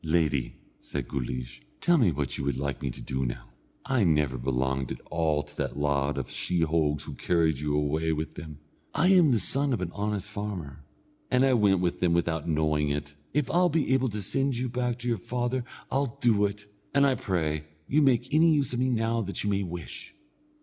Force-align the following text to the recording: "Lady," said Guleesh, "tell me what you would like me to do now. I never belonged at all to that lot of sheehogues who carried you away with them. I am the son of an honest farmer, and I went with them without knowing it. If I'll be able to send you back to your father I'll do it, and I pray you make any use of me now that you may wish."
"Lady," 0.03 0.55
said 0.79 1.07
Guleesh, 1.07 1.61
"tell 1.79 1.99
me 1.99 2.11
what 2.11 2.35
you 2.35 2.43
would 2.43 2.57
like 2.57 2.81
me 2.81 2.89
to 2.89 3.03
do 3.03 3.23
now. 3.23 3.49
I 3.85 4.03
never 4.03 4.39
belonged 4.39 4.91
at 4.91 4.99
all 5.11 5.43
to 5.43 5.55
that 5.57 5.77
lot 5.77 6.17
of 6.17 6.31
sheehogues 6.31 7.03
who 7.03 7.13
carried 7.13 7.59
you 7.59 7.75
away 7.75 8.11
with 8.11 8.33
them. 8.33 8.57
I 8.95 9.09
am 9.09 9.29
the 9.29 9.37
son 9.39 9.73
of 9.73 9.79
an 9.79 9.91
honest 9.93 10.31
farmer, 10.31 10.83
and 11.29 11.45
I 11.45 11.53
went 11.53 11.81
with 11.81 11.99
them 11.99 12.13
without 12.13 12.49
knowing 12.49 12.89
it. 12.89 13.13
If 13.31 13.51
I'll 13.51 13.69
be 13.69 13.93
able 13.93 14.09
to 14.09 14.23
send 14.23 14.57
you 14.57 14.69
back 14.69 14.97
to 14.97 15.07
your 15.07 15.19
father 15.19 15.63
I'll 15.91 16.17
do 16.19 16.45
it, 16.47 16.65
and 16.95 17.05
I 17.05 17.13
pray 17.13 17.65
you 17.87 18.01
make 18.01 18.33
any 18.33 18.55
use 18.55 18.73
of 18.73 18.79
me 18.79 18.89
now 18.89 19.21
that 19.21 19.43
you 19.43 19.51
may 19.51 19.61
wish." 19.61 20.15